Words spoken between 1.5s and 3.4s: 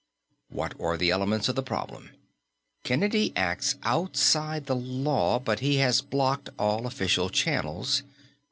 the problem? Kennedy